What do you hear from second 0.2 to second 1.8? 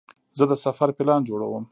زه د سفر پلان جوړوم.